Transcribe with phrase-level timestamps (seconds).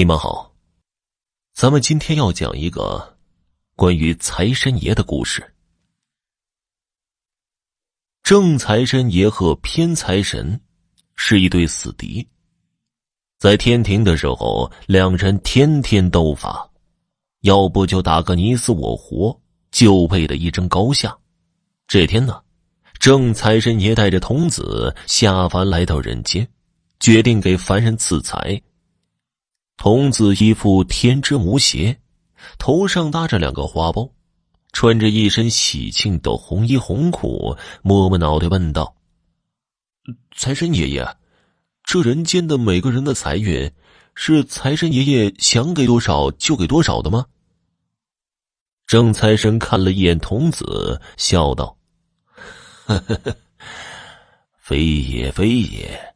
[0.00, 0.54] 你们好，
[1.52, 3.18] 咱们今天要讲一个
[3.76, 5.52] 关于财神爷的故事。
[8.22, 10.58] 正财神爷和偏财神
[11.16, 12.26] 是一对死敌，
[13.38, 16.70] 在天庭的时候，两人天天斗法，
[17.42, 19.38] 要不就打个你死我活，
[19.70, 21.14] 就为了一争高下。
[21.86, 22.40] 这天呢，
[22.98, 26.48] 正财神爷带着童子下凡来到人间，
[27.00, 28.58] 决定给凡人赐财。
[29.80, 31.98] 童子一副天之母鞋，
[32.58, 34.12] 头上搭着两个花苞，
[34.72, 38.94] 穿着一身喜庆的红衣红裤，摸摸脑袋问道
[40.36, 41.16] ：“财神爷爷，
[41.82, 43.72] 这人间的每个人的财运，
[44.14, 47.24] 是财神爷爷想给多少就给多少的吗？”
[48.86, 51.74] 正财神看了一眼童子，笑道
[52.84, 53.34] ：“呵呵呵，
[54.58, 56.14] 非也非也，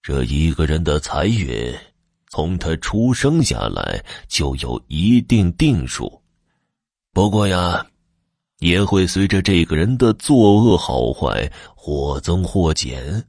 [0.00, 1.78] 这一个人的财运。”
[2.28, 6.20] 从他出生下来就有一定定数，
[7.12, 7.86] 不过呀，
[8.58, 13.24] 也会随着这个人的作恶好坏或增或减。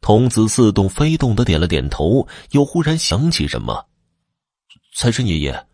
[0.00, 3.86] 童子似动非动的点了点头，又忽然想起什么
[4.96, 5.66] ：“财神爷爷，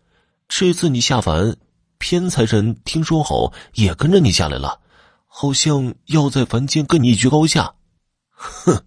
[0.49, 1.55] 这次你下凡，
[1.97, 4.81] 偏财神听说后也跟着你下来了，
[5.27, 7.73] 好像要在凡间跟你一决高下。”
[8.29, 8.85] 哼。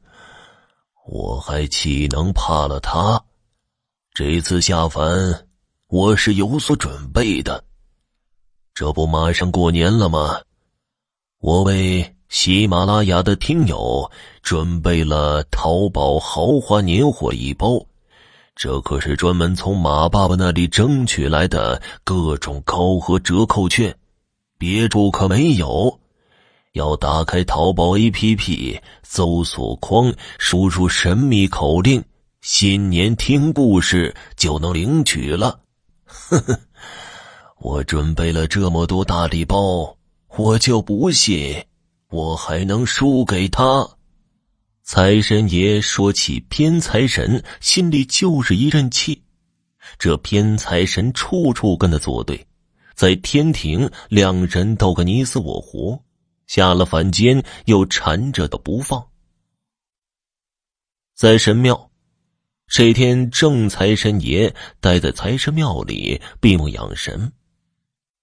[1.09, 3.23] 我还岂能怕了他？
[4.13, 5.47] 这次下凡，
[5.87, 7.63] 我是有所准备的。
[8.75, 10.41] 这不马上过年了吗？
[11.39, 14.11] 我为喜马拉雅的听友
[14.43, 17.81] 准备了淘宝豪华年货一包，
[18.57, 23.97] 这可是专门从马爸爸那里争取来的各种高额折扣券，
[24.59, 26.01] 别处可没有。
[26.77, 32.05] 要打开淘宝 APP 搜索框，输入神秘口令
[32.43, 35.59] “新年听故事”就能领取了。
[36.05, 36.61] 呵呵，
[37.61, 39.97] 我准备了这么多大礼包，
[40.37, 41.65] 我就不信
[42.11, 43.89] 我还能输给他。
[44.83, 49.23] 财神爷说起偏财神，心里就是一阵气。
[49.99, 52.47] 这偏财神处处跟他作对，
[52.95, 55.99] 在天庭两人斗个你死我活。
[56.47, 59.09] 下了凡间，又缠着的不放。
[61.15, 61.91] 在神庙，
[62.67, 67.33] 这天正财神爷待在财神庙里闭目养神。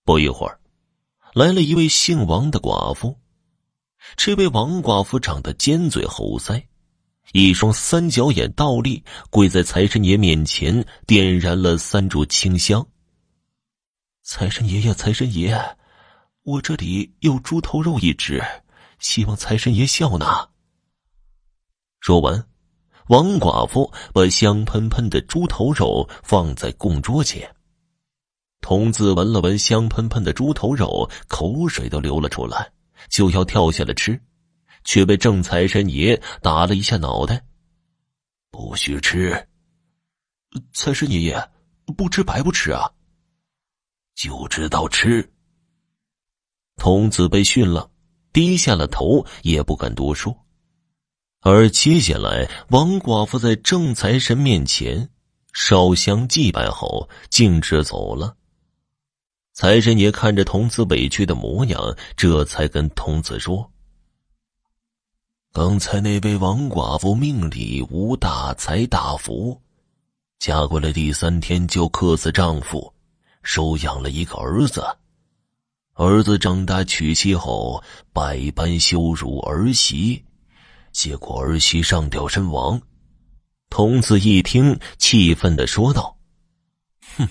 [0.05, 0.59] 不一会儿，
[1.33, 3.17] 来了一位姓王的寡妇。
[4.17, 6.61] 这位王寡妇长得尖嘴猴腮，
[7.31, 12.85] 一双三角眼倒立，跪在财神爷面前，点燃了三炷清香。
[14.21, 15.77] 财神爷爷，财神爷。
[16.43, 18.43] 我这里有猪头肉一只，
[18.99, 20.49] 希望财神爷笑纳。
[22.01, 22.45] 说完，
[23.07, 27.49] 王寡妇把香喷喷的猪头肉放在供桌前。
[28.59, 32.73] 童子闻了闻香喷喷的猪头肉，口水都流了出来，
[33.07, 34.21] 就要跳下来吃，
[34.83, 37.41] 却被正财神爷打了一下脑袋
[38.51, 39.47] ：“不许吃！
[40.73, 41.51] 财神爷爷，
[41.95, 42.91] 不吃白不吃啊！
[44.13, 45.25] 就知道吃。”
[46.75, 47.89] 童子被训了，
[48.33, 50.35] 低下了头，也不敢多说。
[51.41, 55.09] 而接下来，王寡妇在正财神面前
[55.53, 58.35] 烧香祭拜后，径直走了。
[59.53, 63.71] 财神爷看着童子委屈的模样，这才跟童子说
[65.53, 69.61] ：“刚才那位王寡妇命里无大财大福，
[70.39, 72.91] 嫁过来第三天就克死丈夫，
[73.43, 74.83] 收养了一个儿子。”
[75.93, 80.25] 儿子长大娶妻后，百般羞辱儿媳，
[80.91, 82.81] 结果儿媳上吊身亡。
[83.69, 86.17] 童子一听，气愤的说道
[87.15, 87.27] ：“哼，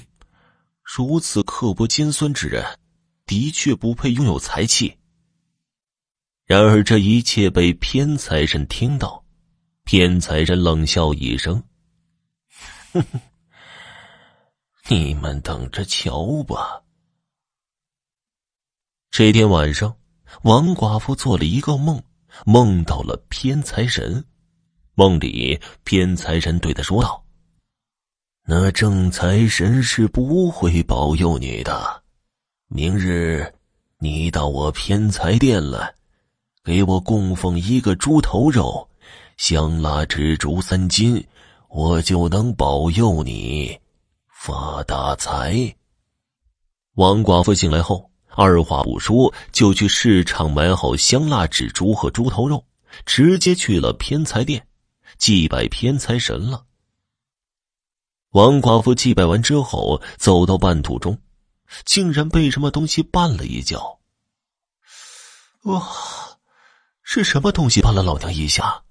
[0.82, 2.64] 如此刻薄尖酸之人，
[3.26, 4.96] 的确不配拥有财气。”
[6.46, 9.24] 然而这一切被偏财神听到，
[9.82, 11.60] 偏财神冷笑一声
[12.94, 13.20] ：“哼哼，
[14.88, 16.80] 你们等着瞧吧。”
[19.12, 19.94] 这天晚上，
[20.40, 22.02] 王寡妇做了一个梦，
[22.46, 24.24] 梦到了偏财神。
[24.94, 27.22] 梦里，偏财神对他说道
[28.48, 32.02] ：“那正财神是不会保佑你的。
[32.68, 33.52] 明日，
[33.98, 35.94] 你到我偏财店来，
[36.64, 38.88] 给我供奉一个猪头肉，
[39.36, 41.22] 香蜡纸烛三斤，
[41.68, 43.78] 我就能保佑你
[44.26, 45.76] 发大财。”
[46.96, 48.10] 王寡妇醒来后。
[48.34, 52.64] 二话不说，就去市场买好香辣纸猪和猪头肉，
[53.04, 54.66] 直接去了偏财店，
[55.18, 56.64] 祭拜偏财神了。
[58.30, 61.18] 王寡妇祭拜完之后，走到半途中，
[61.84, 64.00] 竟然被什么东西绊了一跤。
[65.64, 65.86] 哇，
[67.02, 68.84] 是什么东西绊了老娘一下？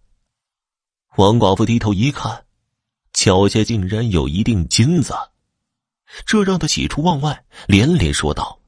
[1.17, 2.45] 王寡妇低头一看，
[3.11, 5.13] 脚下竟然有一锭金子，
[6.25, 8.60] 这让她喜出望外，连连说道：“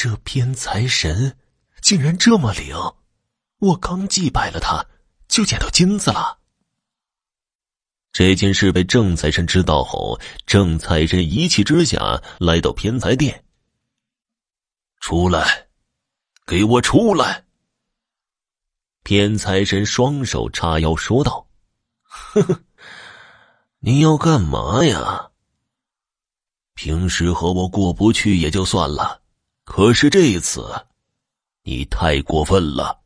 [0.00, 1.36] 这偏财神
[1.82, 2.72] 竟然这么灵！
[3.58, 4.86] 我刚祭拜了他，
[5.26, 6.38] 就捡到金子了。”
[8.14, 10.16] 这件事被正财神知道后，
[10.46, 13.44] 正财神一气之下来到偏财殿，
[15.00, 15.66] 出来，
[16.46, 17.46] 给我出来！
[19.02, 21.48] 偏财神双手叉腰说道
[22.06, 22.60] ：“呵呵，
[23.80, 25.32] 你要干嘛呀？
[26.74, 29.22] 平时和我过不去也就算了，
[29.70, 30.66] 可是这一次，
[31.62, 33.00] 你太过分了。”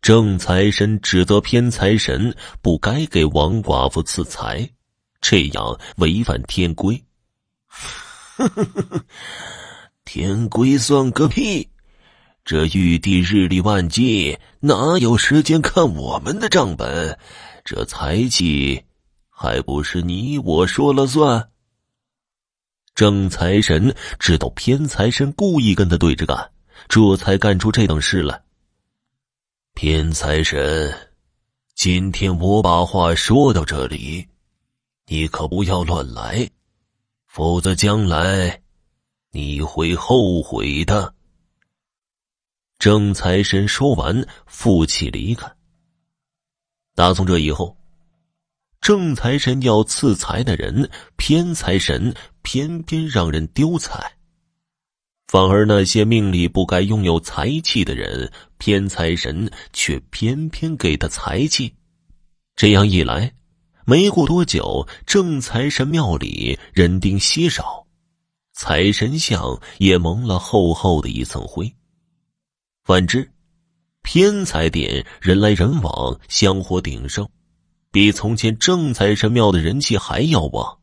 [0.00, 4.68] 正财神指责偏财神不该给王寡妇赐财，
[5.20, 7.04] 这样违反天规。
[7.68, 9.04] 呵呵呵，
[10.06, 11.68] 天规算个屁！
[12.42, 17.16] 这玉帝日理万机，哪有时间看我们的账本？
[17.66, 18.82] 这财气
[19.28, 21.51] 还不是你我说了算？
[22.94, 26.50] 正财神知道偏财神故意跟他对着干，
[26.88, 28.42] 这才干出这等事来。
[29.72, 30.94] 偏财神，
[31.74, 34.28] 今天我把话说到这里，
[35.06, 36.50] 你可不要乱来，
[37.26, 38.60] 否则将来
[39.30, 41.14] 你会后悔的。
[42.78, 45.50] 正财神说完，负气离开。
[46.94, 47.74] 打从这以后，
[48.82, 53.98] 正财神要赐财的人，偏财神偏偏让人丢财；
[55.26, 61.74] 反而那些命里不该拥有财气的人，偏财神却偏偏给他财气。
[62.54, 63.32] 这样一来，
[63.86, 67.86] 没过多久，正财神庙里人丁稀少，
[68.52, 71.72] 财神像也蒙了厚厚的一层灰。
[72.84, 73.30] 反之，
[74.02, 77.26] 偏财殿人来人往，香火鼎盛，
[77.90, 80.78] 比从前正财神庙的人气还要旺。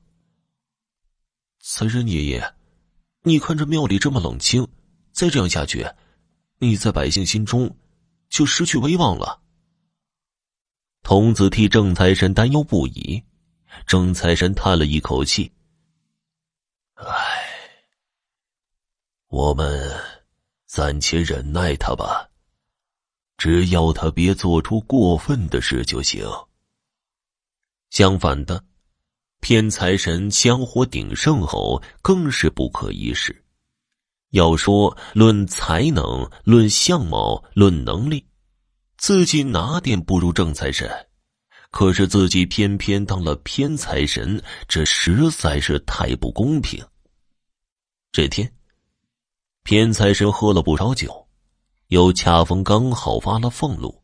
[1.71, 2.55] 财神爷爷，
[3.21, 4.67] 你看这庙里这么冷清，
[5.11, 5.87] 再这样下去，
[6.57, 7.77] 你在百姓心中
[8.27, 9.39] 就失去威望了。
[11.03, 13.23] 童子替正财神担忧不已，
[13.85, 15.53] 正财神叹了一口气
[16.97, 17.05] ：“唉，
[19.27, 19.95] 我们。”
[20.65, 22.29] 暂且忍耐他吧，
[23.37, 26.27] 只要他别做出过分的事就行。
[27.89, 28.63] 相反的，
[29.41, 33.43] 偏财神香火鼎盛后更是不可一世。
[34.31, 38.25] 要说论才能、论相貌、论能力，
[38.97, 40.89] 自己哪点不如正财神？
[41.71, 46.83] 可是自己偏偏当了偏财神，这实在是太不公平。
[48.11, 48.51] 这天。
[49.63, 51.27] 偏财神喝了不少酒，
[51.89, 54.01] 又恰逢刚好发了俸禄，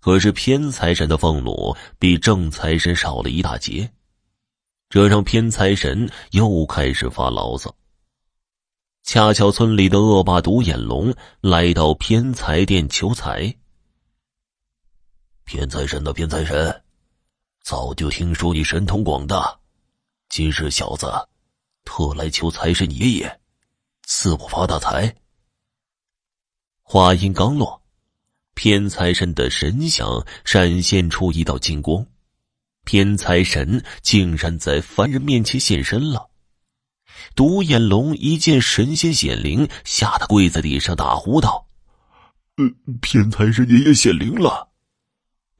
[0.00, 3.90] 可是偏财神的俸禄比正财神少了一大截，
[4.90, 7.74] 这让偏财神又开始发牢骚。
[9.02, 13.54] 恰巧村里的恶霸独眼龙来到偏财殿求财。
[15.44, 16.82] 偏财神的偏财神，
[17.62, 19.58] 早就听说你神通广大，
[20.30, 21.06] 今日小子
[21.84, 23.40] 特来求财神爷爷。
[24.04, 25.14] 赐我发大财！
[26.82, 27.82] 话音刚落，
[28.54, 32.06] 偏财神的神像闪现出一道金光，
[32.88, 36.30] 偏财神竟然在凡人面前现身了。
[37.36, 41.66] 独眼龙一见神仙显灵，吓得跪在地上大呼道
[42.56, 42.64] ：“呃，
[43.02, 44.70] 偏财神爷爷显灵了！”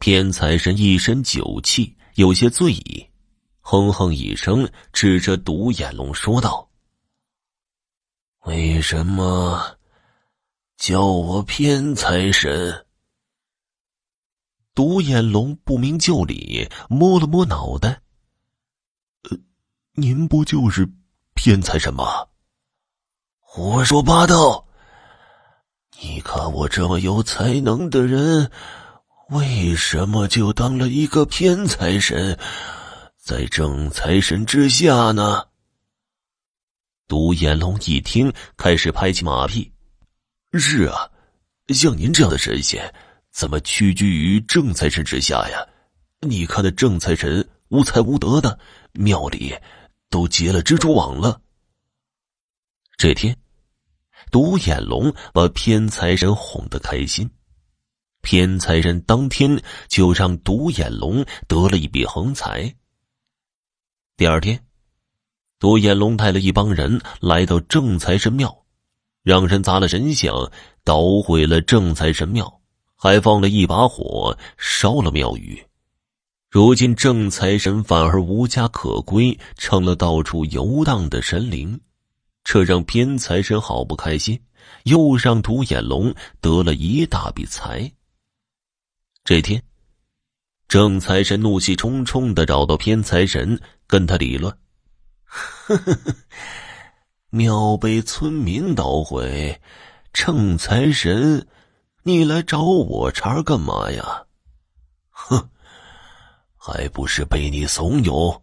[0.00, 3.06] 偏财神一身酒气，有些醉意，
[3.60, 6.70] 哼哼一声，指着独眼龙说道。
[8.46, 9.76] 为什么
[10.78, 12.86] 叫我偏财神？
[14.78, 18.00] 独眼龙不明就里，摸了摸脑袋。
[19.28, 19.36] 呃，
[19.94, 20.88] 您不就是
[21.34, 22.28] 偏财神吗？
[23.40, 24.68] 胡说八道！
[26.00, 28.52] 你看我这么有才能的人，
[29.30, 32.38] 为什么就当了一个偏财神，
[33.16, 35.44] 在正财神之下呢？
[37.08, 39.72] 独眼龙一听，开始拍起马屁
[40.54, 41.10] ：“是啊，
[41.70, 42.94] 像您这样的神仙，
[43.38, 45.64] 怎么屈居于正财神之下呀？
[46.26, 48.58] 你看那正财神无才无德的，
[48.94, 49.54] 庙里
[50.10, 51.40] 都结了蜘蛛网了。”
[52.98, 53.36] 这天，
[54.32, 57.30] 独眼龙把偏财神哄得开心，
[58.22, 62.74] 偏财神当天就让独眼龙得了一笔横财。
[64.16, 64.60] 第二天，
[65.60, 68.66] 独眼龙带了一帮人来到正财神庙，
[69.22, 70.50] 让人砸了神像，
[70.82, 72.60] 捣毁了正财神庙，
[72.98, 75.64] 还放了一把火烧了庙宇。
[76.50, 81.80] 如今正财神反而无家可归，成了到处游荡的神灵，
[82.42, 84.40] 这让偏财神好不开心，
[84.82, 87.90] 又让独眼龙得了一大笔财。
[89.24, 89.62] 这天。
[90.66, 94.54] 正财神怒气冲冲的找到偏财神，跟他理论：“，
[97.30, 99.58] 庙被村民捣毁，
[100.12, 101.46] 正财神，
[102.08, 104.24] 你来找我茬干嘛呀？
[105.10, 105.46] 哼，
[106.56, 108.40] 还不是被你怂恿，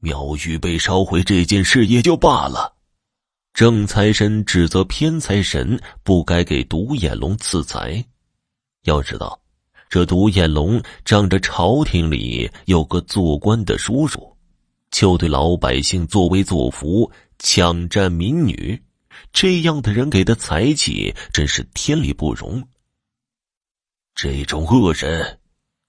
[0.00, 2.74] 庙宇被烧毁这件事也就罢了。”
[3.54, 8.04] 正财神指责偏财神不该给独眼龙赐财，
[8.82, 9.40] 要知道。
[9.88, 14.36] 这独眼龙仗着朝廷里有个做官的叔叔，
[14.90, 18.82] 就对老百姓作威作福、抢占民女，
[19.32, 22.60] 这样的人给的财气真是天理不容。
[24.20, 25.38] 这种恶人，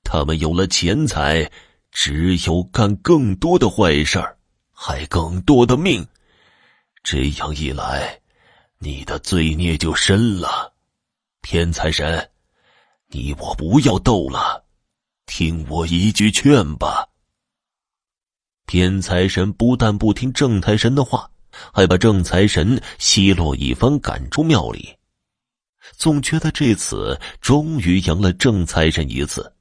[0.04, 1.52] 他们有了钱财，
[1.90, 4.38] 只有干更多的坏事儿，
[4.72, 6.08] 害更多的命。
[7.02, 8.22] 这样一来，
[8.78, 10.72] 你的罪孽就深了，
[11.42, 12.30] 偏财神。
[13.08, 14.64] 你我不要斗了，
[15.26, 17.10] 听我一句劝吧。
[18.68, 21.28] 偏财神不但不听正财神的话，
[21.74, 24.99] 还把正财神奚落一番，赶出庙里。
[25.96, 29.54] 总觉得这次终于赢了正财神一次。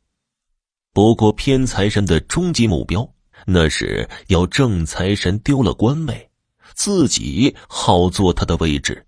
[0.93, 3.09] 不过偏财神的终极目标，
[3.47, 6.31] 那是要正财神丢了官位，
[6.75, 9.05] 自己好坐他的位置。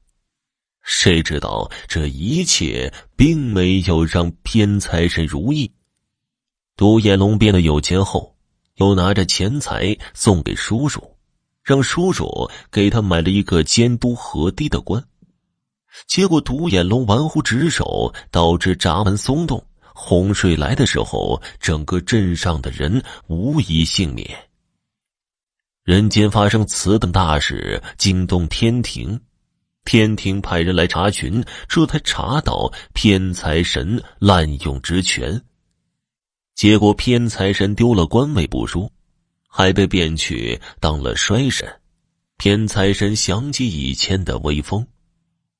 [0.83, 5.71] 谁知道这一切并没有让偏财神如意。
[6.77, 8.35] 独眼龙变得有钱后，
[8.77, 11.17] 又拿着钱财送给叔叔，
[11.63, 15.05] 让叔叔给他买了一个监督河堤的官。
[16.07, 24.29] 结果独眼龙玩忽职守，导致闸门松动，洪水来的时候，整个镇上的人无一幸免。
[25.83, 29.21] 人间发生此等大事，惊动天庭。
[29.85, 35.43] 天庭派人来查询，这才查到偏财神滥用职权。
[36.55, 38.93] 结果偏财神丢了官位不说，
[39.49, 41.67] 还被贬去当了衰神。
[42.37, 44.87] 偏财神想起以前的威风，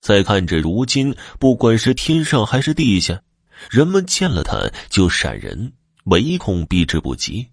[0.01, 3.23] 再看这如今，不管是天上还是地下，
[3.71, 5.73] 人们见了他就闪人，
[6.05, 7.49] 唯恐避之不及。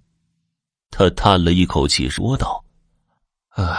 [0.90, 2.64] 他叹了一口气，说道
[3.56, 3.78] ：“唉。”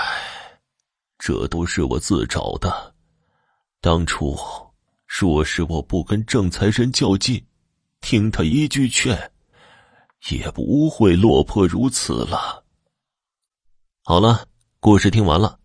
[1.19, 2.95] 这都是我自找的。
[3.81, 4.39] 当初
[5.05, 7.45] 若是我不跟正财神较劲，
[8.01, 9.33] 听他一句劝，
[10.31, 12.65] 也不会落魄如此了。
[14.05, 14.47] 好了，
[14.79, 15.59] 故事听完了。